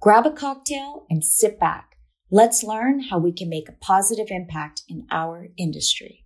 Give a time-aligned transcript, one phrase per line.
[0.00, 1.96] Grab a cocktail and sit back.
[2.30, 6.24] Let's learn how we can make a positive impact in our industry.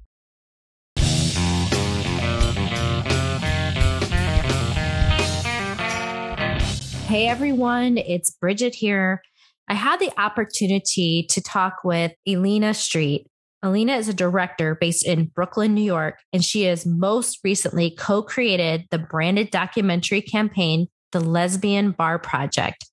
[7.07, 9.23] Hey everyone, it's Bridget here.
[9.69, 13.27] I had the opportunity to talk with Elina Street.
[13.63, 18.23] Elina is a director based in Brooklyn, New York, and she has most recently co
[18.23, 22.85] created the branded documentary campaign, The Lesbian Bar Project.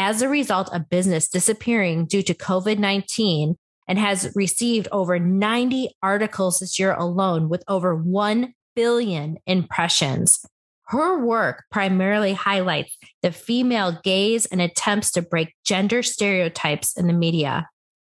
[0.00, 5.90] As a result of business disappearing due to COVID 19, and has received over 90
[6.02, 10.42] articles this year alone with over 1 billion impressions.
[10.84, 17.12] Her work primarily highlights the female gaze and attempts to break gender stereotypes in the
[17.12, 17.68] media.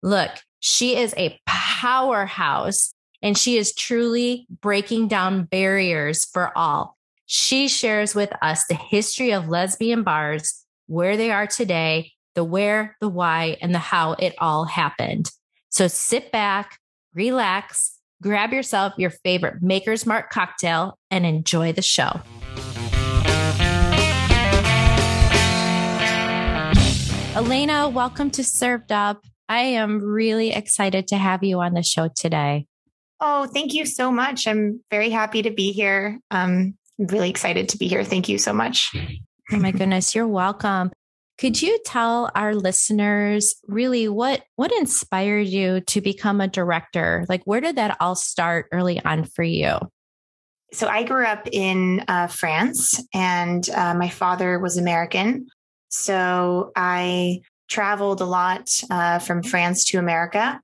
[0.04, 6.96] Look, she is a powerhouse and she is truly breaking down barriers for all.
[7.26, 10.61] She shares with us the history of lesbian bars,
[10.92, 15.32] where they are today, the where, the why, and the how it all happened.
[15.70, 16.80] So sit back,
[17.14, 22.20] relax, grab yourself your favorite Maker's Mark cocktail, and enjoy the show.
[27.38, 29.24] Elina, welcome to Served Up.
[29.48, 32.68] I am really excited to have you on the show today.
[33.22, 34.46] Oh, thank you so much.
[34.46, 36.20] I'm very happy to be here.
[36.32, 38.04] Um, I'm really excited to be here.
[38.04, 38.94] Thank you so much.
[39.54, 40.92] Oh my goodness, you're welcome.
[41.38, 47.26] Could you tell our listeners really what what inspired you to become a director?
[47.28, 49.78] Like where did that all start early on for you?
[50.72, 55.48] So I grew up in uh, France, and uh, my father was American.
[55.90, 60.62] So I traveled a lot uh, from France to America.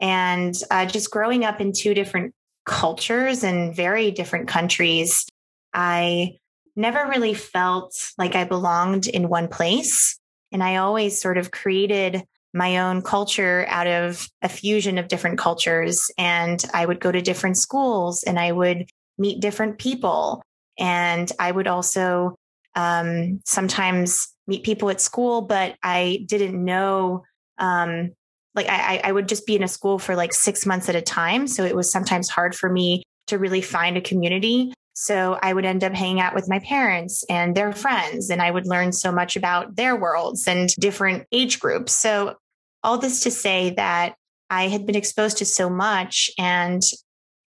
[0.00, 2.34] And uh, just growing up in two different
[2.66, 5.26] cultures and very different countries,
[5.74, 6.38] I
[6.76, 10.18] never really felt like I belonged in one place.
[10.50, 12.22] And I always sort of created
[12.54, 16.10] my own culture out of a fusion of different cultures.
[16.18, 20.42] And I would go to different schools and I would meet different people.
[20.78, 22.36] And I would also
[22.74, 27.24] um, sometimes meet people at school, but I didn't know.
[27.58, 28.12] Um,
[28.54, 31.00] like I, I would just be in a school for like six months at a
[31.00, 31.46] time.
[31.46, 34.74] So it was sometimes hard for me to really find a community.
[34.94, 38.50] So I would end up hanging out with my parents and their friends, and I
[38.50, 41.92] would learn so much about their worlds and different age groups.
[41.92, 42.36] So
[42.82, 44.14] all this to say that
[44.50, 46.30] I had been exposed to so much.
[46.38, 46.82] And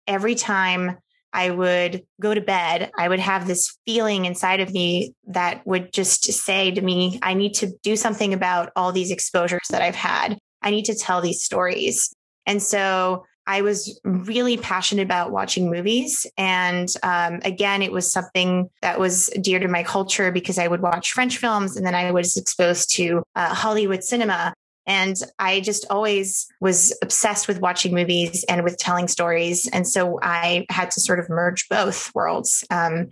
[0.08, 0.98] every time
[1.34, 5.94] I would go to bed, I would have this feeling inside of me that would
[5.94, 9.96] just say to me, I need to do something about all these exposures that I've
[9.96, 10.38] had.
[10.62, 12.12] I need to tell these stories.
[12.48, 16.26] And so I was really passionate about watching movies.
[16.38, 20.82] And um, again, it was something that was dear to my culture because I would
[20.82, 24.54] watch French films and then I was exposed to uh, Hollywood cinema.
[24.88, 29.68] And I just always was obsessed with watching movies and with telling stories.
[29.68, 32.64] And so I had to sort of merge both worlds.
[32.70, 33.12] Um,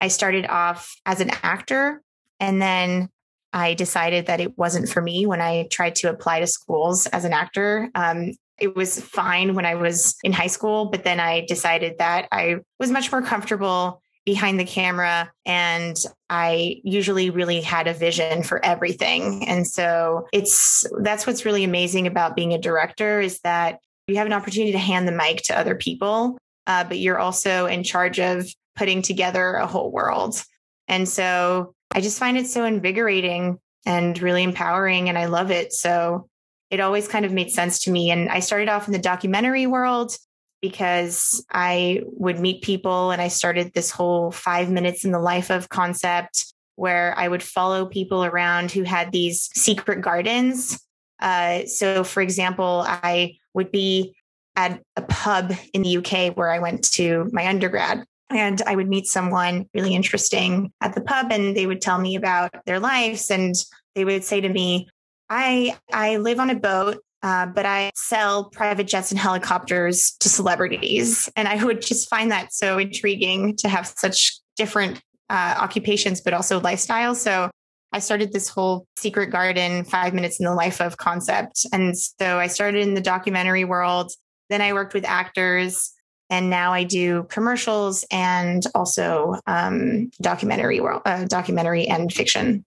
[0.00, 2.00] I started off as an actor
[2.38, 3.10] and then
[3.52, 7.24] I decided that it wasn't for me when I tried to apply to schools as
[7.24, 7.90] an actor.
[7.94, 12.28] Um, it was fine when I was in high school, but then I decided that
[12.30, 15.96] I was much more comfortable behind the camera and
[16.28, 19.48] I usually really had a vision for everything.
[19.48, 24.26] And so it's that's what's really amazing about being a director is that you have
[24.26, 28.20] an opportunity to hand the mic to other people, uh, but you're also in charge
[28.20, 30.42] of putting together a whole world.
[30.86, 35.72] And so I just find it so invigorating and really empowering and I love it.
[35.72, 36.28] So
[36.70, 38.10] it always kind of made sense to me.
[38.10, 40.16] And I started off in the documentary world
[40.62, 45.50] because I would meet people and I started this whole five minutes in the life
[45.50, 50.82] of concept where I would follow people around who had these secret gardens.
[51.20, 54.14] Uh, so, for example, I would be
[54.56, 58.04] at a pub in the UK where I went to my undergrad.
[58.30, 62.14] And I would meet someone really interesting at the pub, and they would tell me
[62.14, 63.30] about their lives.
[63.30, 63.54] And
[63.94, 64.88] they would say to me,
[65.30, 70.28] I, I live on a boat uh, but I sell private jets and helicopters to
[70.28, 71.28] celebrities.
[71.36, 76.32] And I would just find that so intriguing to have such different uh, occupations, but
[76.32, 77.16] also lifestyles.
[77.16, 77.50] So
[77.92, 81.66] I started this whole secret garden, five minutes in the life of concept.
[81.72, 84.12] And so I started in the documentary world.
[84.48, 85.92] Then I worked with actors
[86.30, 92.64] and now I do commercials and also um, documentary world, uh, documentary and fiction.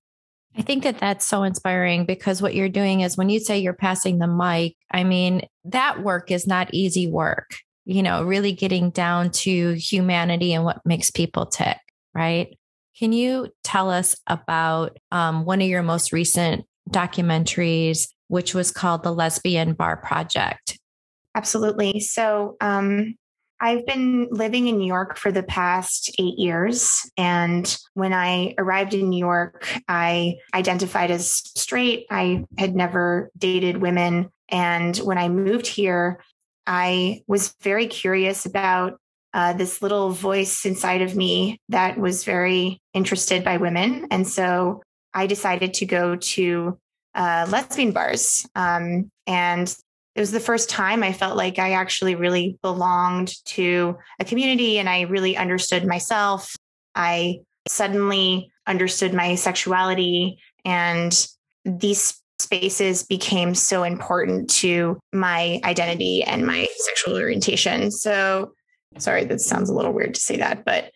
[0.57, 3.73] I think that that's so inspiring because what you're doing is when you say you're
[3.73, 7.55] passing the mic, I mean, that work is not easy work,
[7.85, 11.77] you know, really getting down to humanity and what makes people tick,
[12.13, 12.55] right?
[12.97, 19.03] Can you tell us about um, one of your most recent documentaries, which was called
[19.03, 20.77] The Lesbian Bar Project?
[21.35, 21.99] Absolutely.
[21.99, 23.15] So, um,
[23.63, 27.09] I've been living in New York for the past eight years.
[27.15, 32.05] And when I arrived in New York, I identified as straight.
[32.11, 34.29] I had never dated women.
[34.49, 36.21] And when I moved here,
[36.67, 38.99] I was very curious about
[39.33, 44.07] uh, this little voice inside of me that was very interested by women.
[44.11, 44.83] And so
[45.13, 46.77] I decided to go to
[47.15, 48.45] uh, lesbian bars.
[48.55, 49.73] Um, and
[50.15, 54.77] it was the first time I felt like I actually really belonged to a community
[54.77, 56.55] and I really understood myself.
[56.93, 61.27] I suddenly understood my sexuality and
[61.65, 67.89] these spaces became so important to my identity and my sexual orientation.
[67.89, 68.53] So,
[68.97, 70.91] sorry, that sounds a little weird to say that, but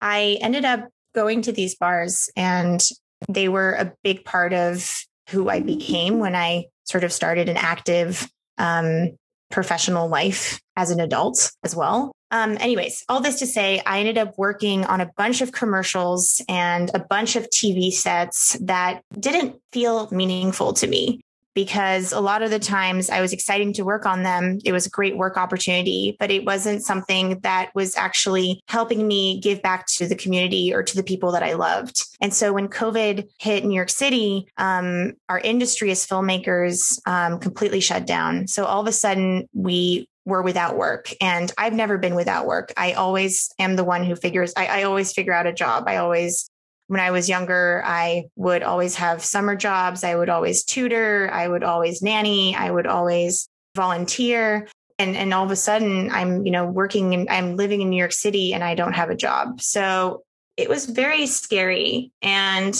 [0.00, 2.82] I ended up going to these bars and
[3.28, 7.56] they were a big part of who I became when I sort of started an
[7.56, 8.28] active
[8.62, 9.10] um,
[9.50, 12.12] professional life as an adult as well.
[12.30, 16.40] Um, anyways, all this to say, I ended up working on a bunch of commercials
[16.48, 21.20] and a bunch of TV sets that didn't feel meaningful to me
[21.54, 24.58] because a lot of the times I was excited to work on them.
[24.64, 29.40] It was a great work opportunity, but it wasn't something that was actually helping me
[29.40, 32.04] give back to the community or to the people that I loved.
[32.20, 37.80] And so when COVID hit New York City, um, our industry as filmmakers um, completely
[37.80, 38.46] shut down.
[38.46, 41.12] So all of a sudden we were without work.
[41.20, 42.72] And I've never been without work.
[42.76, 45.84] I always am the one who figures, I, I always figure out a job.
[45.88, 46.48] I always
[46.92, 50.04] when I was younger, I would always have summer jobs.
[50.04, 51.30] I would always tutor.
[51.32, 52.54] I would always nanny.
[52.54, 54.68] I would always volunteer.
[54.98, 57.96] And, and all of a sudden I'm, you know, working and I'm living in New
[57.96, 59.62] York City and I don't have a job.
[59.62, 60.22] So
[60.58, 62.12] it was very scary.
[62.20, 62.74] And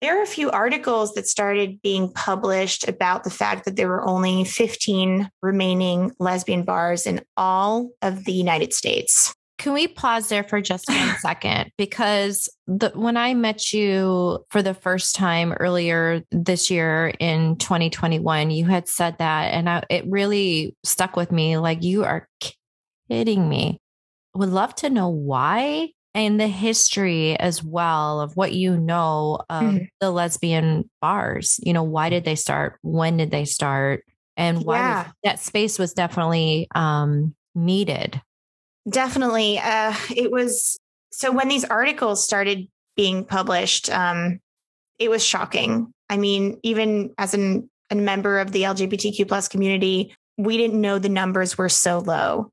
[0.00, 4.06] there are a few articles that started being published about the fact that there were
[4.06, 9.34] only 15 remaining lesbian bars in all of the United States.
[9.58, 11.70] Can we pause there for just one second?
[11.78, 18.50] Because the, when I met you for the first time earlier this year in 2021,
[18.50, 21.56] you had said that, and I, it really stuck with me.
[21.56, 22.28] Like, you are
[23.08, 23.80] kidding me.
[24.34, 29.64] Would love to know why and the history as well of what you know of
[29.64, 29.84] mm-hmm.
[30.00, 31.60] the lesbian bars.
[31.62, 32.78] You know, why did they start?
[32.80, 34.02] When did they start?
[34.34, 35.10] And why yeah.
[35.24, 38.20] that space was definitely um, needed.
[38.88, 39.58] Definitely.
[39.58, 40.78] Uh, it was
[41.10, 44.40] so when these articles started being published, um,
[44.98, 45.92] it was shocking.
[46.08, 50.98] I mean, even as an, a member of the LGBTQ plus community, we didn't know
[50.98, 52.50] the numbers were so low.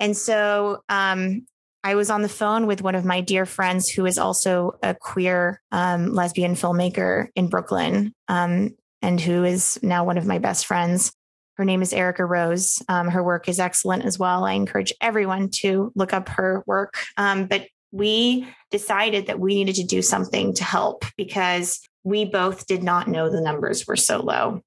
[0.00, 1.46] And so um,
[1.84, 4.94] I was on the phone with one of my dear friends who is also a
[4.94, 10.66] queer um, lesbian filmmaker in Brooklyn um, and who is now one of my best
[10.66, 11.12] friends.
[11.56, 12.82] Her name is Erica Rose.
[12.88, 14.44] Um, her work is excellent as well.
[14.44, 16.94] I encourage everyone to look up her work.
[17.16, 22.66] Um, but we decided that we needed to do something to help because we both
[22.66, 24.60] did not know the numbers were so low.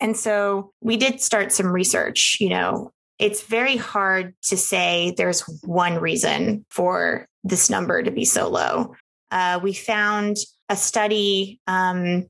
[0.00, 2.38] And so we did start some research.
[2.40, 8.24] You know, it's very hard to say there's one reason for this number to be
[8.24, 8.94] so low.
[9.30, 10.36] Uh, we found
[10.68, 12.26] a study um,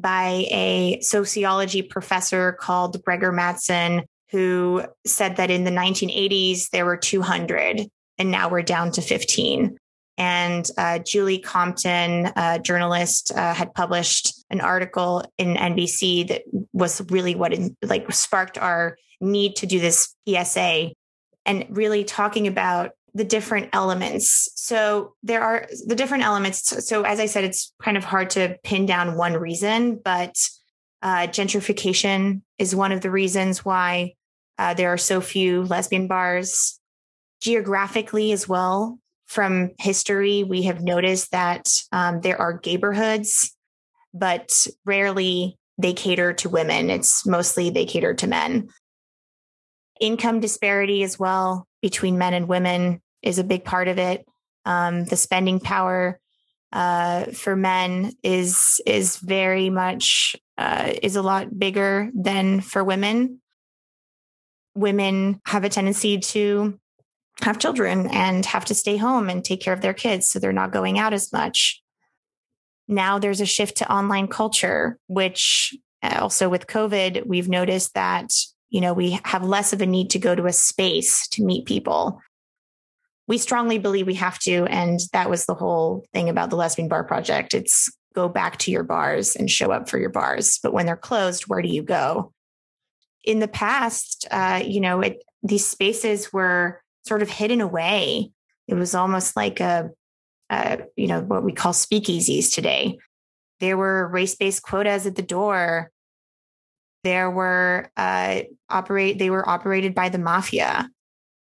[0.00, 6.96] by a sociology professor called Greggor Mattson, who said that in the 1980s, there were
[6.96, 7.88] 200
[8.18, 9.76] and now we're down to 15.
[10.18, 16.42] And uh, Julie Compton, a journalist, uh, had published an article in NBC that
[16.72, 20.90] was really what like sparked our need to do this PSA
[21.46, 24.50] and really talking about the different elements.
[24.54, 26.86] So there are the different elements.
[26.86, 30.36] So as I said, it's kind of hard to pin down one reason, but
[31.02, 34.14] uh, gentrification is one of the reasons why
[34.58, 36.78] uh, there are so few lesbian bars.
[37.40, 43.56] Geographically, as well, from history, we have noticed that um, there are neighborhoods,
[44.12, 46.90] but rarely they cater to women.
[46.90, 48.68] It's mostly they cater to men.
[50.00, 54.26] Income disparity as well between men and women is a big part of it.
[54.64, 56.20] Um, the spending power
[56.72, 63.40] uh, for men is is very much uh, is a lot bigger than for women.
[64.74, 66.78] Women have a tendency to
[67.42, 70.52] have children and have to stay home and take care of their kids, so they're
[70.52, 71.82] not going out as much.
[72.86, 78.32] Now there's a shift to online culture, which uh, also with COVID, we've noticed that
[78.70, 81.66] you know we have less of a need to go to a space to meet
[81.66, 82.20] people
[83.30, 84.64] we strongly believe we have to.
[84.64, 87.54] And that was the whole thing about the Lesbian Bar Project.
[87.54, 90.58] It's go back to your bars and show up for your bars.
[90.60, 92.32] But when they're closed, where do you go?
[93.22, 98.32] In the past, uh, you know, it, these spaces were sort of hidden away.
[98.66, 99.90] It was almost like a,
[100.50, 102.98] a you know, what we call speakeasies today.
[103.60, 105.92] There were race based quotas at the door.
[107.02, 109.18] There were uh, operate.
[109.18, 110.88] They were operated by the mafia.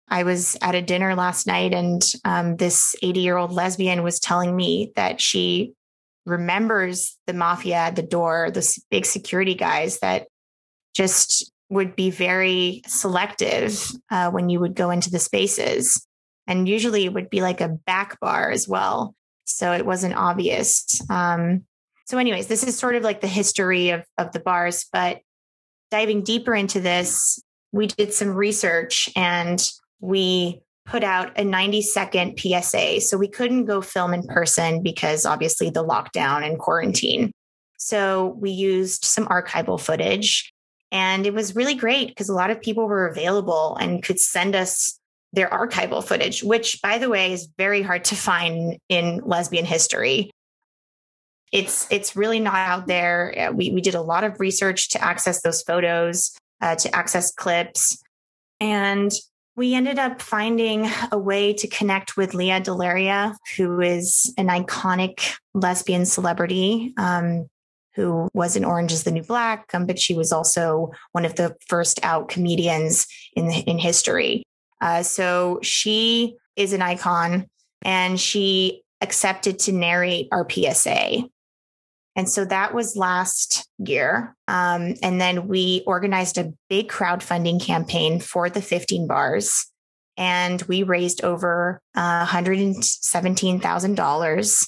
[0.10, 4.20] I was at a dinner last night and um, this 80 year old lesbian was
[4.20, 5.74] telling me that she
[6.25, 10.27] remembers the mafia at the door, the big security guys that
[10.94, 16.06] just would be very selective uh, when you would go into the spaces.
[16.46, 19.13] And usually it would be like a back bar as well.
[19.46, 21.01] So it wasn't obvious.
[21.10, 21.63] Um,
[22.06, 24.86] so, anyways, this is sort of like the history of, of the bars.
[24.94, 25.20] But
[25.91, 27.41] diving deeper into this,
[27.72, 29.62] we did some research and
[30.00, 33.01] we put out a 90 second PSA.
[33.01, 37.32] So we couldn't go film in person because obviously the lockdown and quarantine.
[37.77, 40.51] So we used some archival footage
[40.91, 44.56] and it was really great because a lot of people were available and could send
[44.56, 44.98] us
[45.34, 50.32] their archival footage, which by the way is very hard to find in lesbian history.
[51.51, 53.51] It's it's really not out there.
[53.54, 58.01] We we did a lot of research to access those photos, uh, to access clips,
[58.60, 59.12] and
[59.56, 65.36] we ended up finding a way to connect with Lea DeLaria, who is an iconic
[65.56, 67.48] lesbian celebrity um,
[67.96, 71.36] who was in Orange is the New Black, um, but she was also one of
[71.36, 74.44] the first out comedians in, in history.
[74.80, 77.48] Uh, so she is an icon
[77.82, 81.27] and she accepted to narrate our PSA.
[82.17, 84.36] And so that was last year.
[84.47, 89.67] Um, and then we organized a big crowdfunding campaign for the 15 bars.
[90.17, 94.67] And we raised over uh, $117,000.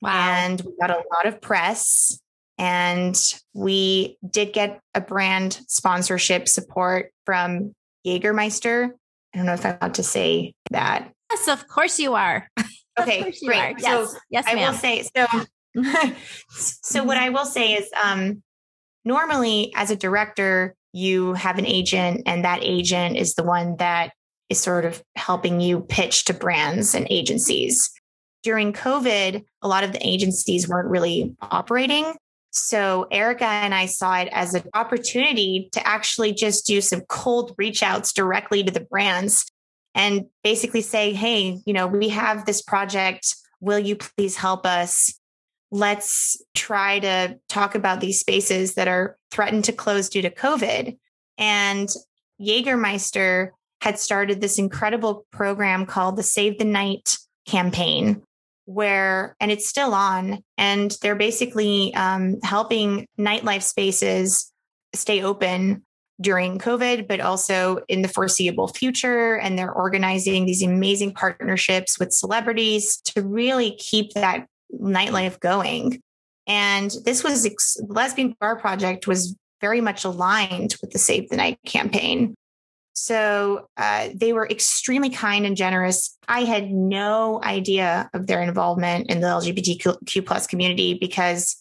[0.00, 0.10] Wow.
[0.10, 2.18] And we got a lot of press.
[2.56, 3.14] And
[3.52, 7.74] we did get a brand sponsorship support from
[8.06, 8.92] Jägermeister.
[9.34, 11.12] I don't know if I'm allowed to say that.
[11.30, 12.48] Yes, of course you are.
[12.98, 13.58] Okay, great.
[13.58, 13.74] Are.
[13.78, 15.26] Yes, so yes, I will say so
[16.50, 18.42] so what I will say is um,
[19.04, 24.12] normally as a director, you have an agent and that agent is the one that
[24.48, 27.90] is sort of helping you pitch to brands and agencies.
[28.42, 32.14] During COVID, a lot of the agencies weren't really operating.
[32.52, 37.54] So Erica and I saw it as an opportunity to actually just do some cold
[37.58, 39.46] reach outs directly to the brands
[39.94, 43.36] and basically say, Hey, you know, we have this project.
[43.60, 45.19] Will you please help us?
[45.70, 50.96] Let's try to talk about these spaces that are threatened to close due to COVID.
[51.38, 51.88] And
[52.40, 53.50] Jägermeister
[53.80, 58.22] had started this incredible program called the Save the Night campaign,
[58.66, 64.52] where, and it's still on, and they're basically um, helping nightlife spaces
[64.94, 65.82] stay open
[66.20, 69.36] during COVID, but also in the foreseeable future.
[69.36, 74.46] And they're organizing these amazing partnerships with celebrities to really keep that
[74.78, 76.00] nightlife going.
[76.46, 77.48] And this was
[77.88, 82.34] Lesbian Bar Project was very much aligned with the Save the Night campaign.
[82.94, 86.16] So uh, they were extremely kind and generous.
[86.28, 91.56] I had no idea of their involvement in the LGBTQ plus community because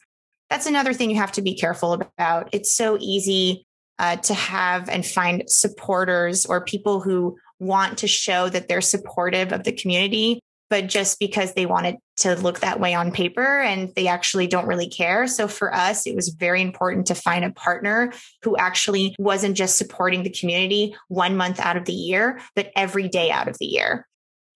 [0.50, 2.50] that's another thing you have to be careful about.
[2.52, 3.66] It's so easy
[4.00, 9.52] uh, to have and find supporters or people who want to show that they're supportive
[9.52, 10.40] of the community
[10.70, 14.68] but just because they wanted to look that way on paper and they actually don't
[14.68, 15.26] really care.
[15.28, 19.78] So for us, it was very important to find a partner who actually wasn't just
[19.78, 23.66] supporting the community one month out of the year, but every day out of the
[23.66, 24.08] year.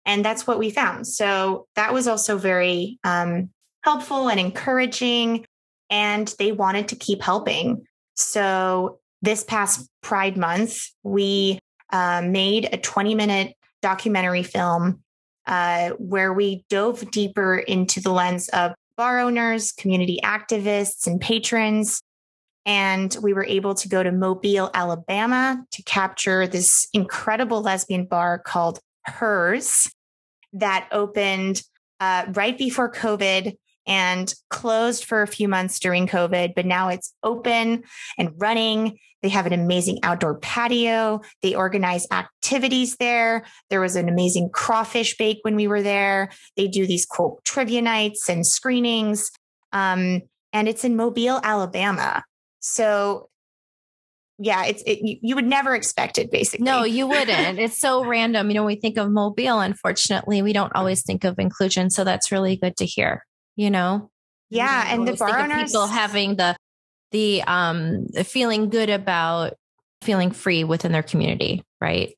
[0.05, 1.07] And that's what we found.
[1.07, 3.49] So that was also very um,
[3.83, 5.45] helpful and encouraging.
[5.89, 7.85] And they wanted to keep helping.
[8.15, 11.59] So this past Pride Month, we
[11.91, 15.03] uh, made a 20 minute documentary film
[15.47, 22.01] uh, where we dove deeper into the lens of bar owners, community activists, and patrons.
[22.65, 28.39] And we were able to go to Mobile, Alabama to capture this incredible lesbian bar
[28.39, 29.91] called Hers
[30.53, 31.61] that opened
[31.99, 37.13] uh, right before COVID and closed for a few months during COVID, but now it's
[37.23, 37.83] open
[38.17, 38.97] and running.
[39.21, 41.21] They have an amazing outdoor patio.
[41.41, 43.45] They organize activities there.
[43.69, 46.29] There was an amazing crawfish bake when we were there.
[46.57, 49.31] They do these cool trivia nights and screenings.
[49.71, 50.21] Um,
[50.51, 52.23] and it's in Mobile, Alabama.
[52.59, 53.29] So
[54.39, 56.65] yeah, it's it, you, you would never expect it basically.
[56.65, 57.59] No, you wouldn't.
[57.59, 58.49] it's so random.
[58.49, 61.89] You know, we think of Mobile, unfortunately, we don't always think of inclusion.
[61.89, 64.09] So that's really good to hear, you know?
[64.49, 64.93] Yeah.
[64.93, 66.55] And the bar owners people having the
[67.11, 69.53] the um feeling good about
[70.01, 72.15] feeling free within their community, right?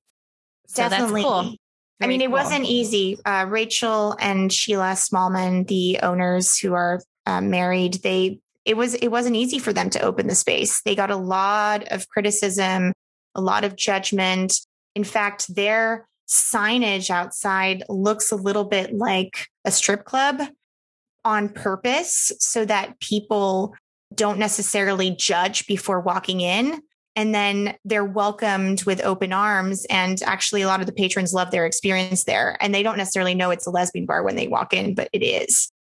[0.67, 1.23] So Definitely.
[1.23, 1.55] Cool.
[2.01, 2.33] I mean, it cool.
[2.33, 3.17] wasn't easy.
[3.23, 9.09] Uh, Rachel and Sheila Smallman, the owners who are uh, married, they it was it
[9.09, 10.81] wasn't easy for them to open the space.
[10.81, 12.91] They got a lot of criticism,
[13.33, 14.59] a lot of judgment.
[14.95, 20.41] In fact, their signage outside looks a little bit like a strip club
[21.25, 23.75] on purpose so that people
[24.13, 26.81] don't necessarily judge before walking in.
[27.17, 29.85] And then they're welcomed with open arms.
[29.89, 32.57] And actually a lot of the patrons love their experience there.
[32.61, 35.23] And they don't necessarily know it's a lesbian bar when they walk in but it
[35.23, 35.71] is.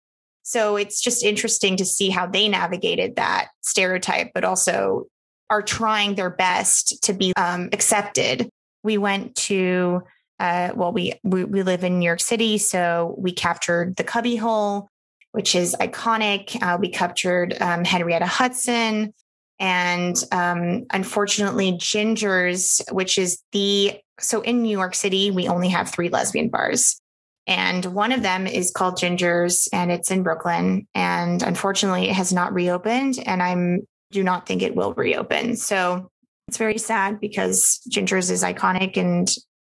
[0.43, 5.07] So it's just interesting to see how they navigated that stereotype, but also
[5.51, 8.49] are trying their best to be um, accepted.
[8.83, 10.03] We went to,
[10.39, 14.37] uh, well, we, we, we live in New York City, so we captured the Cubby
[14.37, 14.89] Hole,
[15.35, 16.57] which is iconic.
[16.63, 19.13] Uh, we captured um, Henrietta Hudson,
[19.59, 25.91] and um, unfortunately, Gingers, which is the so in New York City, we only have
[25.91, 27.01] three lesbian bars.
[27.49, 30.87] And one of them is called Gingers and it's in Brooklyn.
[30.95, 33.19] And unfortunately, it has not reopened.
[33.27, 33.81] And I'm
[34.13, 35.57] do not think it will reopen.
[35.57, 36.09] So
[36.47, 39.29] it's very sad because Gingers is iconic and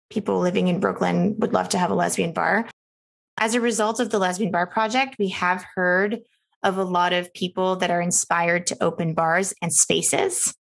[0.10, 2.66] people living in Brooklyn would love to have a lesbian bar.
[3.40, 6.20] As a result of the Lesbian Bar Project, we have heard
[6.62, 10.54] of a lot of people that are inspired to open bars and spaces.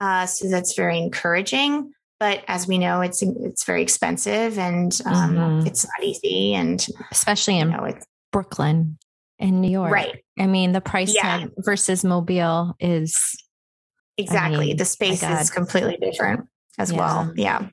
[0.00, 5.36] Uh, so that's very encouraging but as we know, it's it's very expensive and um,
[5.36, 5.66] mm-hmm.
[5.66, 7.94] it's not easy, and especially in you know,
[8.32, 8.98] Brooklyn
[9.38, 10.24] in New York, right?
[10.38, 11.38] I mean, the price yeah.
[11.38, 13.36] tag versus Mobile is
[14.16, 16.98] exactly I mean, the space is completely different as yeah.
[16.98, 17.32] well.
[17.36, 17.68] Yeah.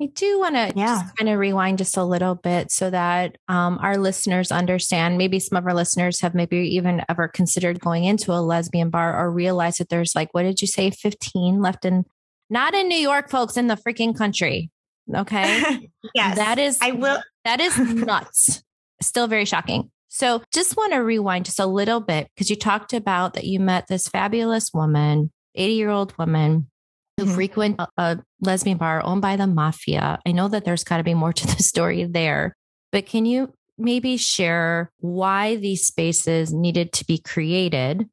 [0.00, 1.08] I do want to yeah.
[1.18, 5.16] kind of rewind just a little bit so that um, our listeners understand.
[5.16, 9.18] Maybe some of our listeners have maybe even ever considered going into a lesbian bar
[9.18, 12.04] or realize that there's like, what did you say, 15 left in
[12.50, 14.70] not in New York, folks, in the freaking country.
[15.12, 15.88] Okay.
[16.14, 16.36] yes.
[16.36, 17.20] That is, I will.
[17.44, 18.62] That is nuts.
[19.00, 19.90] Still very shocking.
[20.08, 23.60] So just want to rewind just a little bit because you talked about that you
[23.60, 26.70] met this fabulous woman, 80 year old woman
[27.16, 27.34] who mm-hmm.
[27.34, 30.18] frequent a, a lesbian bar owned by the mafia.
[30.26, 32.54] I know that there's got to be more to the story there,
[32.92, 38.08] but can you maybe share why these spaces needed to be created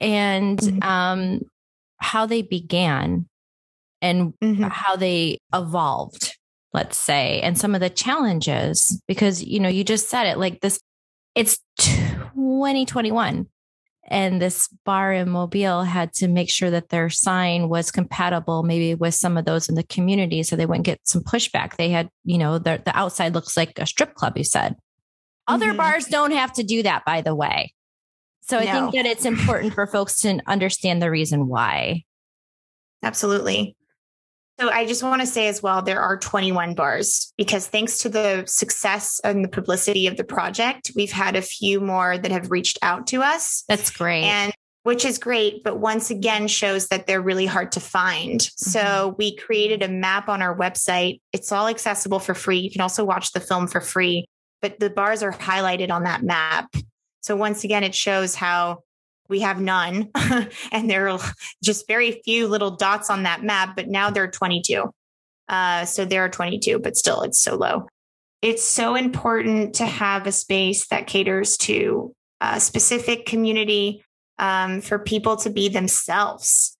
[0.00, 0.82] and mm-hmm.
[0.82, 1.40] um,
[1.98, 3.26] how they began
[4.02, 4.64] and mm-hmm.
[4.64, 6.36] how they evolved,
[6.72, 10.60] let's say, and some of the challenges, because, you know, you just said it like
[10.60, 10.78] this,
[11.34, 13.46] it's 2021
[14.08, 18.94] and this bar in Mobile had to make sure that their sign was compatible maybe
[18.94, 21.76] with some of those in the community so they wouldn't get some pushback.
[21.76, 24.76] They had, you know, the, the outside looks like a strip club, you said.
[25.48, 25.76] Other mm-hmm.
[25.76, 27.72] bars don't have to do that, by the way.
[28.42, 28.72] So I no.
[28.72, 32.04] think that it's important for folks to understand the reason why.
[33.02, 33.76] Absolutely.
[34.58, 38.08] So I just want to say as well, there are 21 bars because thanks to
[38.08, 42.50] the success and the publicity of the project, we've had a few more that have
[42.50, 43.64] reached out to us.
[43.68, 44.24] That's great.
[44.24, 44.52] And
[44.86, 48.40] which is great, but once again shows that they're really hard to find.
[48.40, 48.70] Mm-hmm.
[48.70, 51.20] So we created a map on our website.
[51.32, 52.58] It's all accessible for free.
[52.58, 54.26] You can also watch the film for free,
[54.62, 56.72] but the bars are highlighted on that map.
[57.20, 58.84] So once again, it shows how
[59.28, 60.10] we have none.
[60.72, 61.20] and there are
[61.62, 64.92] just very few little dots on that map, but now there are 22.
[65.48, 67.86] Uh, so there are 22, but still it's so low.
[68.42, 74.04] It's so important to have a space that caters to a specific community
[74.38, 76.76] um, for people to be themselves.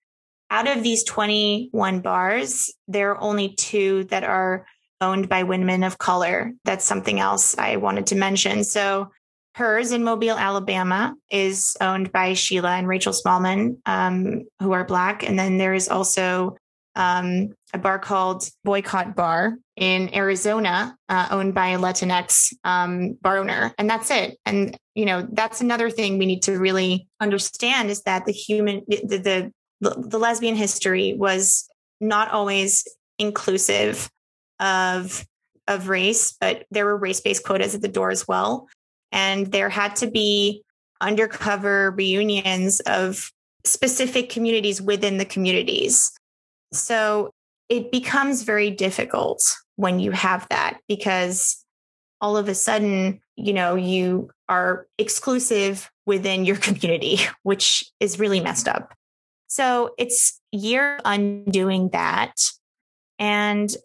[0.49, 4.65] Out of these 21 bars, there are only two that are
[5.01, 6.53] owned by women of color.
[6.63, 8.63] That's something else I wanted to mention.
[8.63, 9.11] So
[9.57, 15.27] Hers in Mobile, Alabama, is owned by Sheila and Rachel Smallman, um, who are Black.
[15.27, 16.55] And then there is also
[16.95, 23.39] um, a bar called Boycott Bar in Arizona, uh, owned by a Latinx um, bar
[23.39, 23.73] owner.
[23.79, 24.37] And that's it.
[24.45, 28.83] And, you know, that's another thing we need to really understand is that the human,
[28.87, 31.67] the, the, the lesbian history was
[31.99, 34.07] not always inclusive
[34.59, 35.25] of
[35.67, 38.67] of race, but there were race based quotas at the door as well.
[39.11, 40.63] And there had to be
[41.01, 43.31] undercover reunions of
[43.63, 46.11] specific communities within the communities.
[46.71, 47.31] So
[47.69, 49.41] it becomes very difficult
[49.75, 51.63] when you have that because
[52.19, 58.39] all of a sudden, you know, you are exclusive within your community, which is really
[58.39, 58.93] messed up.
[59.47, 62.33] So it's year undoing that.
[63.19, 63.75] And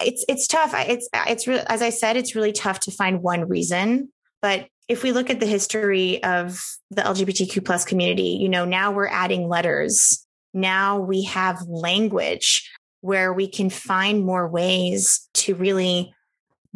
[0.00, 0.74] it's it's tough.
[0.74, 4.10] It's it's really as I said, it's really tough to find one reason.
[4.46, 8.92] But if we look at the history of the LGBTQ plus community, you know, now
[8.92, 10.24] we're adding letters.
[10.54, 16.14] Now we have language where we can find more ways to really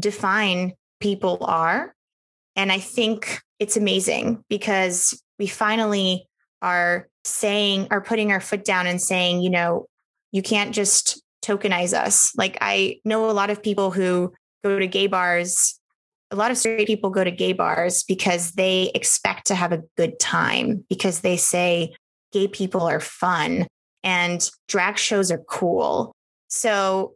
[0.01, 1.95] define people are.
[2.57, 6.27] And I think it's amazing because we finally
[6.63, 9.87] are saying, are putting our foot down and saying, you know,
[10.33, 12.33] you can't just tokenize us.
[12.37, 14.33] Like I know a lot of people who
[14.65, 15.80] go to gay bars.
[16.31, 19.83] A lot of straight people go to gay bars because they expect to have a
[19.97, 21.95] good time because they say
[22.33, 23.67] gay people are fun
[24.05, 26.13] and drag shows are cool.
[26.49, 27.15] So,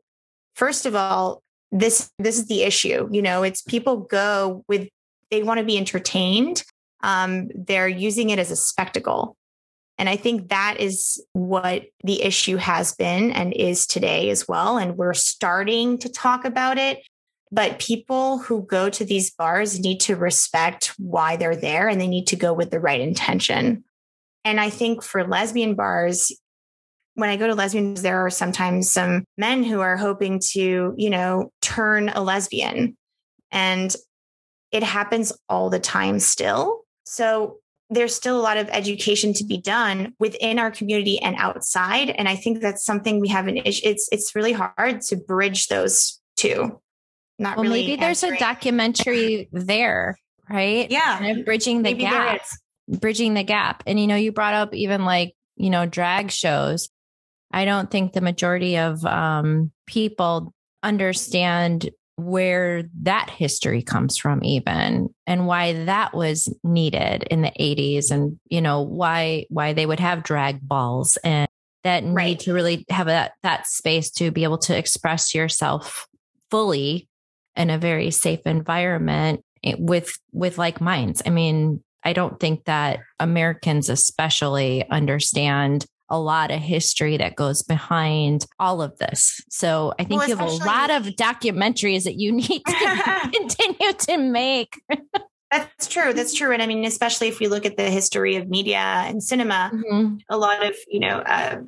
[0.56, 3.08] first of all, this this is the issue.
[3.10, 4.88] You know, it's people go with
[5.30, 6.62] they want to be entertained.
[7.02, 9.36] Um, they're using it as a spectacle.
[9.98, 14.76] And I think that is what the issue has been and is today as well.
[14.76, 16.98] And we're starting to talk about it.
[17.52, 22.08] But people who go to these bars need to respect why they're there and they
[22.08, 23.84] need to go with the right intention.
[24.44, 26.32] And I think for lesbian bars,
[27.14, 31.10] when I go to lesbians, there are sometimes some men who are hoping to, you
[31.10, 32.96] know, turn a lesbian.
[33.52, 33.94] And
[34.72, 36.80] it happens all the time still.
[37.06, 37.58] So
[37.90, 42.28] there's still a lot of education to be done within our community and outside and
[42.28, 46.20] i think that's something we have an issue it's it's really hard to bridge those
[46.36, 46.80] two
[47.38, 48.36] not well, really maybe there's answering.
[48.36, 50.16] a documentary there
[50.48, 50.90] right?
[50.90, 51.18] Yeah.
[51.18, 52.42] Kind of bridging the maybe gap.
[52.88, 53.82] bridging the gap.
[53.86, 56.88] And you know you brought up even like you know drag shows.
[57.52, 65.08] I don't think the majority of um, people understand where that history comes from even
[65.26, 69.98] and why that was needed in the 80s and you know why why they would
[69.98, 71.48] have drag balls and
[71.82, 72.38] that need right.
[72.38, 76.06] to really have that that space to be able to express yourself
[76.52, 77.08] fully
[77.56, 82.64] in a very safe environment eh, with with like minds i mean i don't think
[82.64, 89.40] that americans especially understand a lot of history that goes behind all of this.
[89.48, 93.92] So I think well, you have a lot of documentaries that you need to continue
[93.92, 94.80] to make.
[95.50, 96.12] That's true.
[96.12, 96.52] That's true.
[96.52, 100.16] And I mean, especially if we look at the history of media and cinema, mm-hmm.
[100.28, 101.58] a lot of, you know, uh,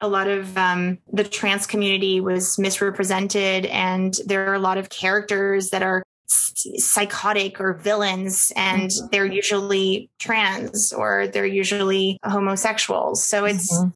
[0.00, 4.88] a lot of um, the trans community was misrepresented, and there are a lot of
[4.88, 9.06] characters that are psychotic or villains and mm-hmm.
[9.10, 13.88] they're usually trans or they're usually homosexuals so it's mm-hmm.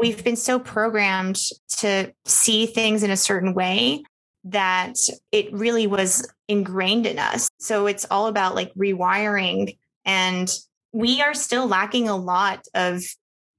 [0.00, 4.02] we've been so programmed to see things in a certain way
[4.44, 4.94] that
[5.30, 10.50] it really was ingrained in us so it's all about like rewiring and
[10.92, 13.02] we are still lacking a lot of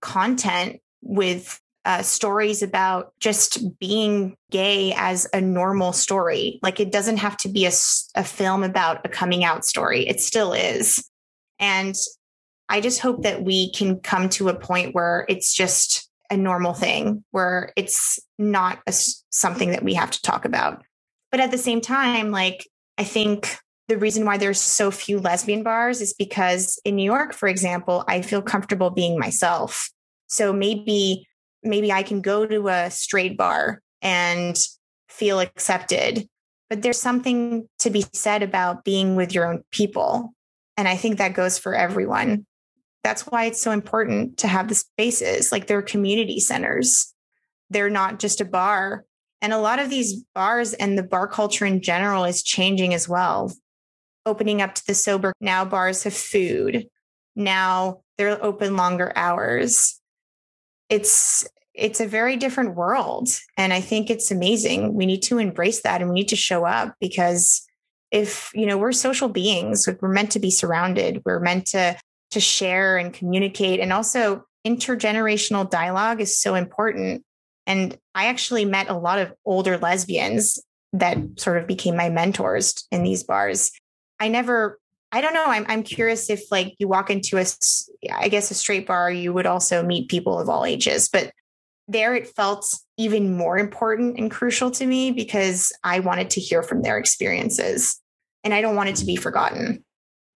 [0.02, 6.60] content with uh, stories about just being gay as a normal story.
[6.62, 7.72] Like it doesn't have to be a,
[8.16, 11.10] a film about a coming out story, it still is.
[11.60, 11.96] And
[12.68, 16.74] I just hope that we can come to a point where it's just a normal
[16.74, 18.94] thing, where it's not a,
[19.32, 20.84] something that we have to talk about.
[21.32, 25.64] But at the same time, like, I think the reason why there's so few lesbian
[25.64, 29.90] bars is because in New York, for example, I feel comfortable being myself.
[30.28, 31.28] So maybe
[31.64, 34.58] maybe I can go to a straight bar and
[35.10, 36.28] feel accepted.
[36.70, 40.34] But there's something to be said about being with your own people.
[40.78, 42.46] And I think that goes for everyone.
[43.04, 47.14] That's why it's so important to have the spaces like they're community centers.
[47.70, 49.06] They're not just a bar.
[49.42, 53.08] And a lot of these bars and the bar culture in general is changing as
[53.08, 53.52] well.
[54.26, 55.34] Opening up to the sober.
[55.40, 56.88] Now bars have food.
[57.36, 59.99] Now they're open longer hours
[60.90, 64.94] it's it's a very different world and i think it's amazing.
[64.94, 67.66] We need to embrace that and we need to show up because
[68.12, 71.22] if you know we're social beings we're meant to be surrounded.
[71.26, 71.98] We're meant to
[72.32, 77.24] to share and communicate and also intergenerational dialogue is so important.
[77.66, 80.62] And i actually met a lot of older lesbians
[80.94, 83.72] that sort of became my mentors in these bars.
[84.20, 84.80] I never
[85.12, 85.46] I don't know.
[85.46, 87.46] I'm I'm curious if like you walk into a
[88.12, 91.32] I guess a straight bar, you would also meet people of all ages, but
[91.88, 96.62] there it felt even more important and crucial to me because I wanted to hear
[96.62, 98.00] from their experiences
[98.44, 99.84] and I don't want it to be forgotten.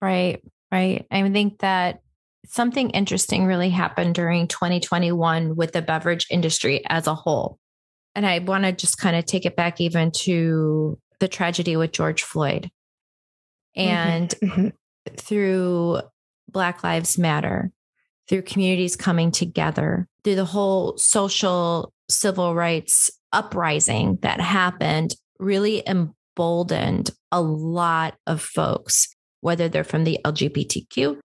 [0.02, 1.06] Right, right.
[1.12, 2.00] I think that
[2.48, 7.60] something interesting really happened during 2021 with the beverage industry as a whole.
[8.16, 11.92] And I want to just kind of take it back even to the tragedy with
[11.92, 12.70] George Floyd.
[13.76, 14.68] And mm-hmm.
[15.18, 16.00] through
[16.50, 17.72] Black Lives Matter,
[18.30, 27.12] through communities coming together, through the whole social civil rights uprising that happened, really emboldened
[27.32, 29.08] a lot of folks,
[29.42, 31.20] whether they're from the LGBTQ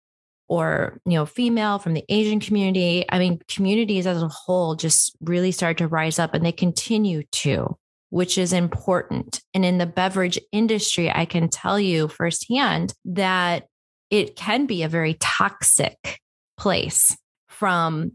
[0.48, 5.16] or you know female from the asian community i mean communities as a whole just
[5.22, 7.78] really started to rise up and they continue to
[8.10, 13.68] which is important and in the beverage industry i can tell you firsthand that
[14.10, 16.20] it can be a very toxic
[16.58, 17.16] place
[17.48, 18.12] from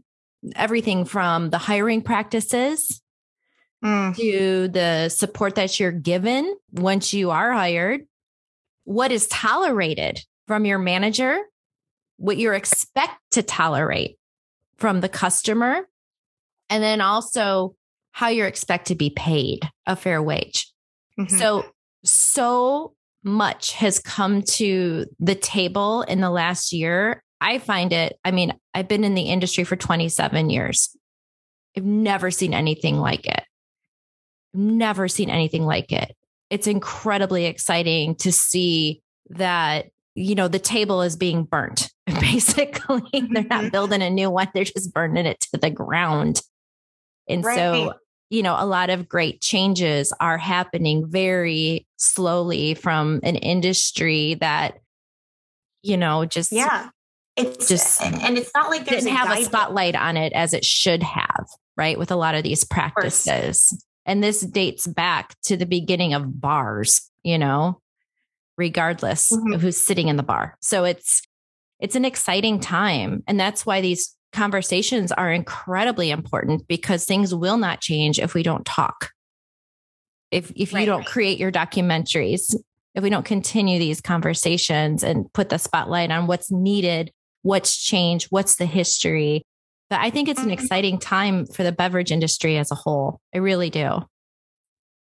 [0.55, 3.01] everything from the hiring practices
[3.83, 4.15] mm.
[4.15, 8.01] to the support that you're given once you are hired
[8.83, 11.39] what is tolerated from your manager
[12.17, 14.17] what you're expect to tolerate
[14.77, 15.87] from the customer,
[16.69, 17.75] and then also
[18.13, 20.71] how you're expected to be paid a fair wage.
[21.19, 21.35] Mm-hmm.
[21.37, 21.65] So,
[22.05, 27.23] so much has come to the table in the last year.
[27.41, 30.95] I find it, I mean, I've been in the industry for 27 years.
[31.75, 33.43] I've never seen anything like it.
[34.53, 36.15] Never seen anything like it.
[36.49, 41.91] It's incredibly exciting to see that you know, the table is being burnt.
[42.05, 43.69] Basically, they're not mm-hmm.
[43.69, 46.41] building a new one, they're just burning it to the ground.
[47.27, 47.55] And right.
[47.55, 47.93] so,
[48.33, 54.79] you know, a lot of great changes are happening very slowly from an industry that,
[55.83, 56.89] you know, just yeah,
[57.35, 60.65] it's just and, it's not like there's didn't have a spotlight on it as it
[60.65, 61.45] should have,
[61.77, 61.99] right?
[61.99, 63.71] With a lot of these practices,
[64.03, 67.81] and this dates back to the beginning of bars, you know,
[68.57, 69.53] regardless mm-hmm.
[69.53, 70.57] of who's sitting in the bar.
[70.59, 71.21] So it's
[71.79, 77.57] it's an exciting time and that's why these conversations are incredibly important because things will
[77.57, 79.11] not change if we don't talk.
[80.31, 80.81] If if right.
[80.81, 82.55] you don't create your documentaries,
[82.95, 87.11] if we don't continue these conversations and put the spotlight on what's needed,
[87.43, 89.43] what's changed, what's the history.
[89.89, 90.53] But I think it's an mm-hmm.
[90.53, 93.19] exciting time for the beverage industry as a whole.
[93.33, 93.99] I really do.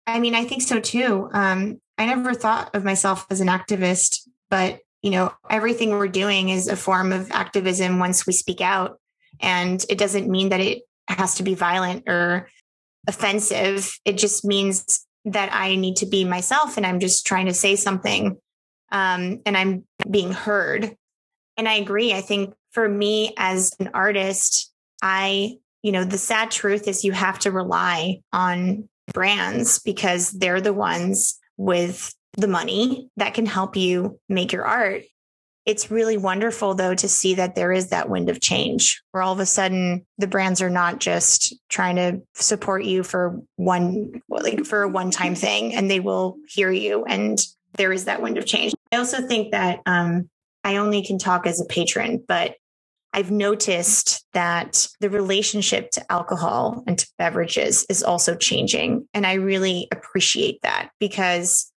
[0.07, 1.31] I mean, I think so too.
[1.33, 6.49] Um, I never thought of myself as an activist, but you know, everything we're doing
[6.49, 8.99] is a form of activism once we speak out.
[9.43, 12.49] And it doesn't mean that it has to be violent or
[13.09, 13.99] offensive.
[14.05, 17.77] It just means that I need to be myself and I'm just trying to say
[17.77, 18.37] something
[18.91, 20.95] um, and I'm being heard.
[21.57, 22.13] And I agree.
[22.13, 27.13] I think for me as an artist, I, you know, the sad truth is you
[27.13, 33.77] have to rely on brands because they're the ones with the money that can help
[33.77, 35.03] you make your art.
[35.65, 39.33] It's really wonderful though to see that there is that wind of change where all
[39.33, 44.65] of a sudden the brands are not just trying to support you for one like
[44.67, 47.47] for a one time thing and they will hear you and
[47.77, 48.75] there is that wind of change.
[48.91, 50.29] I also think that um,
[50.65, 52.57] I only can talk as a patron, but
[53.15, 59.07] I've noticed that the relationship to alcohol and to beverages is also changing.
[59.13, 61.71] And I really appreciate that because,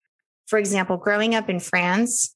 [0.46, 2.33] for example, growing up in France,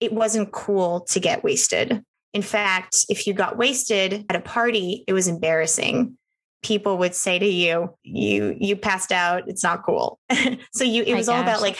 [0.00, 2.02] it wasn't cool to get wasted.
[2.32, 6.16] In fact, if you got wasted at a party, it was embarrassing.
[6.62, 10.18] People would say to you, you you passed out, it's not cool.
[10.72, 11.78] so you it was all about like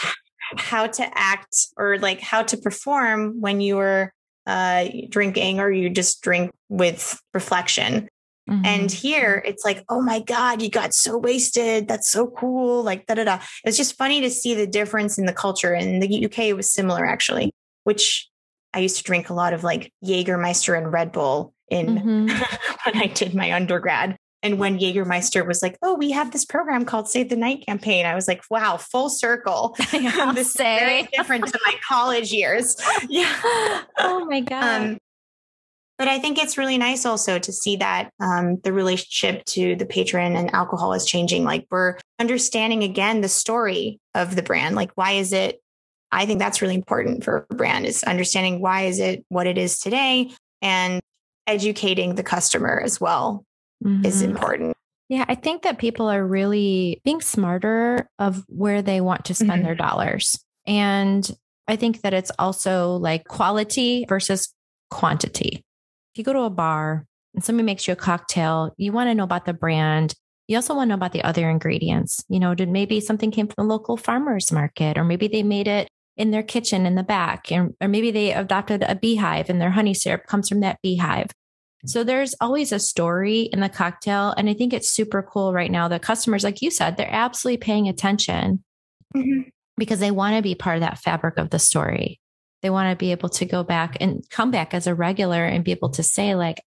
[0.57, 4.13] how to act or like how to perform when you were
[4.47, 8.09] uh, drinking or you just drink with reflection.
[8.49, 8.65] Mm-hmm.
[8.65, 11.87] And here it's like, oh my God, you got so wasted.
[11.87, 12.83] That's so cool.
[12.83, 13.35] Like da da da.
[13.37, 15.75] It was just funny to see the difference in the culture.
[15.75, 17.53] In the UK, it was similar actually,
[17.91, 18.31] which
[18.73, 22.27] I used to drink a lot of like Jägermeister and Red Bull in mm-hmm.
[22.85, 24.17] when I did my undergrad.
[24.45, 28.07] And when Jägermeister was like, "Oh, we have this program called Save the Night campaign,"
[28.07, 30.79] I was like, "Wow, full circle." this say.
[30.79, 32.77] very different to my college years.
[33.09, 33.83] Yeah.
[33.99, 34.83] Oh my god.
[34.83, 34.99] Um,
[35.99, 39.85] but I think it's really nice also to see that um, the relationship to the
[39.85, 41.43] patron and alcohol is changing.
[41.43, 44.77] Like we're understanding again the story of the brand.
[44.77, 45.61] Like why is it?
[46.13, 49.59] I think that's really important for a brand is understanding why is it what it
[49.59, 51.01] is today and
[51.47, 53.45] educating the customer as well
[53.85, 54.05] mm-hmm.
[54.05, 54.77] is important.
[55.09, 59.51] Yeah, I think that people are really being smarter of where they want to spend
[59.51, 59.65] mm-hmm.
[59.65, 60.39] their dollars.
[60.67, 61.29] And
[61.67, 64.53] I think that it's also like quality versus
[64.91, 65.65] quantity.
[66.13, 69.15] If you go to a bar and somebody makes you a cocktail, you want to
[69.15, 70.15] know about the brand.
[70.47, 72.25] You also want to know about the other ingredients.
[72.29, 75.69] You know, did maybe something came from the local farmers market, or maybe they made
[75.69, 75.89] it
[76.21, 79.71] in their kitchen in the back, and or maybe they adopted a beehive and their
[79.71, 81.31] honey syrup comes from that beehive.
[81.87, 84.35] So there's always a story in the cocktail.
[84.37, 87.57] And I think it's super cool right now that customers, like you said, they're absolutely
[87.57, 88.63] paying attention
[89.17, 89.49] mm-hmm.
[89.79, 92.21] because they want to be part of that fabric of the story.
[92.61, 95.65] They want to be able to go back and come back as a regular and
[95.65, 96.61] be able to say, like,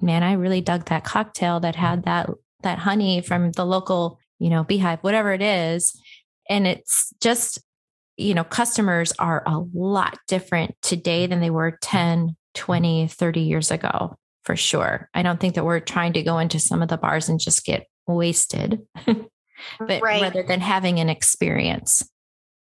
[0.00, 2.28] man, I really dug that cocktail that had that
[2.64, 5.96] that honey from the local, you know, beehive, whatever it is.
[6.50, 7.60] And it's just,
[8.18, 13.70] you know, customers are a lot different today than they were 10, 20, 30 years
[13.70, 15.08] ago, for sure.
[15.14, 17.64] I don't think that we're trying to go into some of the bars and just
[17.64, 20.20] get wasted, but right.
[20.20, 22.02] rather than having an experience.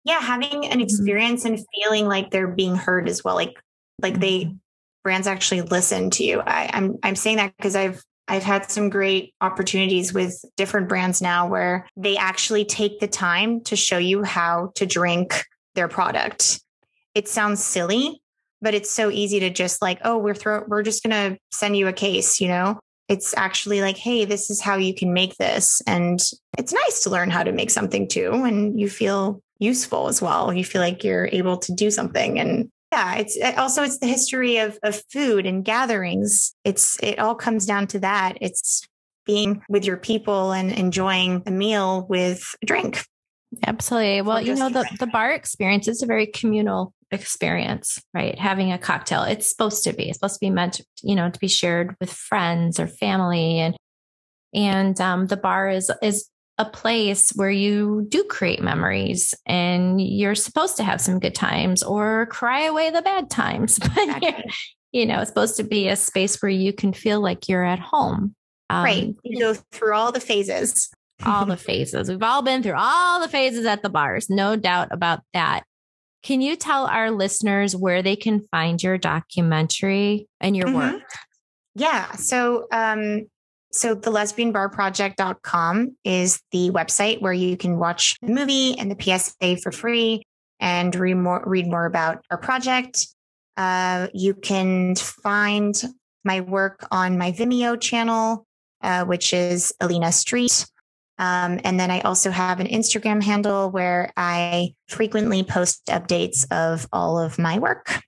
[0.04, 0.80] Yeah, having an mm-hmm.
[0.80, 1.54] experience mm-hmm.
[1.54, 3.34] and feeling like they're being heard as well.
[3.34, 3.54] Like
[4.00, 4.20] like mm-hmm.
[4.20, 4.54] they
[5.04, 6.40] brands actually listen to you.
[6.40, 11.20] I, I'm I'm saying that because I've I've had some great opportunities with different brands
[11.20, 16.58] now where they actually take the time to show you how to drink their product.
[17.14, 18.22] It sounds silly,
[18.62, 21.88] but it's so easy to just like, oh, we're throw we're just gonna send you
[21.88, 22.80] a case, you know?
[23.06, 25.82] It's actually like, hey, this is how you can make this.
[25.86, 26.18] And
[26.56, 28.32] it's nice to learn how to make something too.
[28.32, 30.54] And you feel useful as well.
[30.54, 32.40] You feel like you're able to do something.
[32.40, 36.54] And yeah it's also it's the history of, of food and gatherings.
[36.64, 38.38] It's it all comes down to that.
[38.40, 38.86] It's
[39.24, 43.04] being with your people and enjoying a meal with a drink.
[43.66, 44.22] Absolutely.
[44.22, 48.38] Well you know the, the bar experience is a very communal experience right?
[48.38, 49.22] Having a cocktail.
[49.24, 50.08] It's supposed to be.
[50.08, 53.58] It's supposed to be meant you know to be shared with friends or family.
[53.58, 53.76] And
[54.54, 56.28] and um, the bar is is
[56.58, 61.82] a place where you do create memories and you're supposed to have some good times
[61.82, 63.78] or cry away the bad times.
[63.94, 64.44] But
[64.92, 67.78] you know, it's supposed to be a space where you can feel like you're at
[67.78, 68.34] home.
[68.68, 69.14] Um, right.
[69.24, 70.90] You go through all the phases.
[71.24, 72.10] all the phases.
[72.10, 75.62] We've all been through all the phases at the bars, no doubt about that.
[76.22, 80.94] Can you tell our listeners where they can find your documentary and your mm-hmm.
[80.96, 81.02] work?
[81.74, 82.12] Yeah.
[82.12, 83.26] So um,
[83.72, 89.56] so the lesbianbarproject.com is the website where you can watch the movie and the PSA
[89.62, 90.22] for free
[90.60, 93.06] and read more, read more about our project.
[93.56, 95.82] Uh, you can find
[96.24, 98.46] my work on my Vimeo channel,
[98.82, 100.66] uh, which is Elina Street.
[101.18, 106.86] Um, and then I also have an Instagram handle where I frequently post updates of
[106.92, 108.02] all of my work.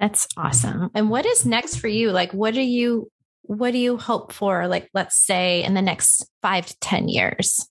[0.00, 0.90] That's awesome.
[0.94, 2.12] And what is next for you?
[2.12, 3.10] Like, what are you
[3.46, 7.68] what do you hope for, like, let's say in the next five to 10 years?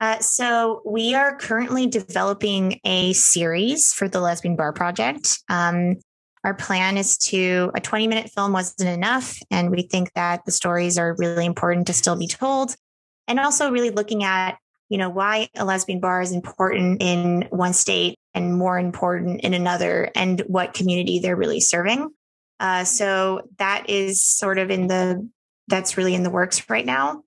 [0.00, 5.38] Uh, so we are currently developing a series for the Lesbian Bar Project.
[5.48, 5.96] Um,
[6.44, 10.52] our plan is to a 20 minute film wasn't enough, and we think that the
[10.52, 12.76] stories are really important to still be told,
[13.26, 17.72] and also really looking at you know why a lesbian bar is important in one
[17.72, 22.10] state and more important in another, and what community they're really serving.
[22.58, 25.28] Uh, so that is sort of in the,
[25.68, 27.22] that's really in the works right now.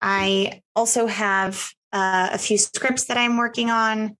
[0.00, 4.16] I also have uh, a few scripts that I'm working on.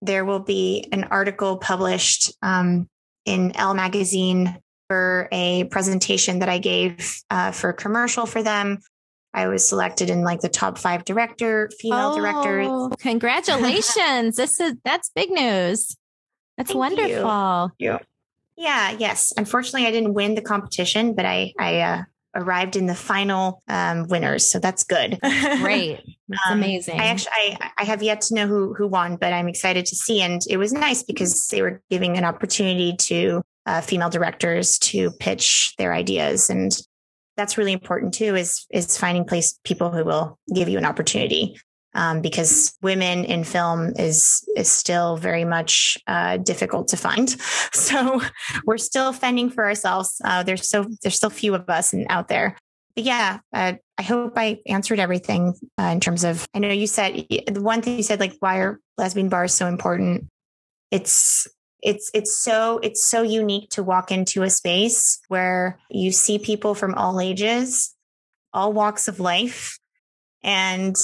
[0.00, 2.88] There will be an article published um,
[3.24, 8.78] in Elle magazine for a presentation that I gave uh, for a commercial for them.
[9.34, 12.96] I was selected in like the top five director, female oh, directors.
[12.98, 14.36] Congratulations.
[14.36, 15.96] this is that's big news.
[16.58, 17.70] That's Thank wonderful.
[17.78, 17.98] You.
[18.56, 19.32] Yeah, yes.
[19.36, 22.02] Unfortunately, I didn't win the competition, but I I uh,
[22.34, 25.18] arrived in the final um, winners, so that's good.
[25.60, 27.00] Great, that's um, amazing.
[27.00, 29.96] I actually I, I have yet to know who who won, but I'm excited to
[29.96, 30.20] see.
[30.20, 35.10] And it was nice because they were giving an opportunity to uh, female directors to
[35.12, 36.76] pitch their ideas, and
[37.36, 38.34] that's really important too.
[38.36, 41.56] Is is finding place people who will give you an opportunity
[41.94, 47.36] um, because women in film is is still very much uh, difficult to find.
[47.72, 48.22] So
[48.64, 50.20] we're still fending for ourselves.
[50.24, 52.56] Uh, there's so there's still few of us out there.
[52.94, 56.46] But yeah, uh, I hope I answered everything uh, in terms of.
[56.54, 59.66] I know you said the one thing you said like why are lesbian bars so
[59.66, 60.28] important?
[60.90, 61.48] It's
[61.82, 66.74] it's it's so it's so unique to walk into a space where you see people
[66.74, 67.94] from all ages,
[68.52, 69.78] all walks of life,
[70.42, 70.96] and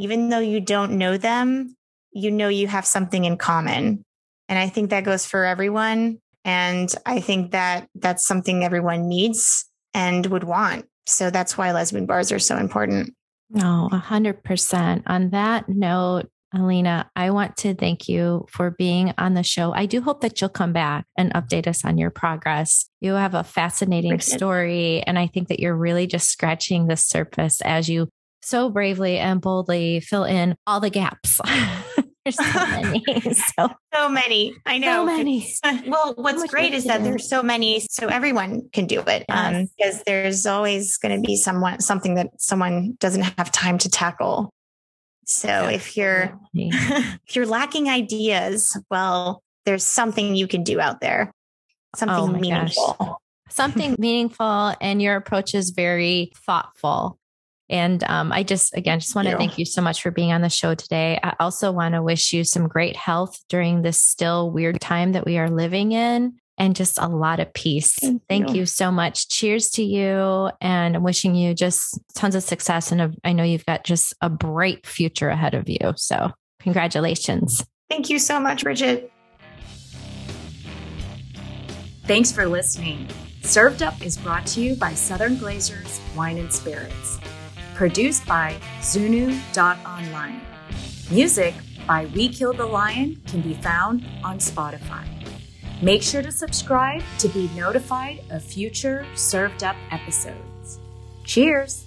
[0.00, 1.76] even though you don't know them,
[2.10, 4.02] you know you have something in common.
[4.48, 6.18] And I think that goes for everyone.
[6.44, 10.86] And I think that that's something everyone needs and would want.
[11.06, 13.14] So that's why lesbian bars are so important.
[13.50, 15.02] No, oh, 100%.
[15.06, 19.72] On that note, Elina, I want to thank you for being on the show.
[19.72, 22.88] I do hope that you'll come back and update us on your progress.
[23.00, 27.60] You have a fascinating story, and I think that you're really just scratching the surface
[27.60, 28.08] as you
[28.42, 31.40] so bravely and boldly fill in all the gaps.
[32.24, 33.04] There's so many.
[33.32, 34.54] so, so many.
[34.66, 35.00] I know.
[35.10, 35.54] So many.
[35.86, 39.24] well, what's great is that there's so many, so everyone can do it.
[39.28, 39.54] Yes.
[39.54, 43.88] Um, because there's always going to be someone something that someone doesn't have time to
[43.88, 44.50] tackle.
[45.24, 51.32] So if you're if you're lacking ideas, well, there's something you can do out there.
[51.96, 52.96] Something oh meaningful.
[52.98, 53.16] Gosh.
[53.48, 57.18] Something meaningful and your approach is very thoughtful
[57.70, 60.42] and um, I just, again, just want to thank you so much for being on
[60.42, 61.20] the show today.
[61.22, 65.24] I also want to wish you some great health during this still weird time that
[65.24, 67.94] we are living in and just a lot of peace.
[67.94, 68.56] Thank, thank you.
[68.56, 68.66] you.
[68.66, 69.28] so much.
[69.28, 70.50] Cheers to you.
[70.60, 72.90] And I'm wishing you just tons of success.
[72.90, 75.94] And a, I know you've got just a bright future ahead of you.
[75.96, 77.64] So, congratulations.
[77.88, 79.12] Thank you so much, Bridget.
[82.04, 83.06] Thanks for listening.
[83.42, 87.20] Served Up is brought to you by Southern Glazer's Wine and Spirits.
[87.80, 90.42] Produced by Zunu.online.
[91.10, 91.54] Music
[91.86, 95.06] by We Killed the Lion can be found on Spotify.
[95.80, 100.78] Make sure to subscribe to be notified of future Served Up episodes.
[101.24, 101.86] Cheers!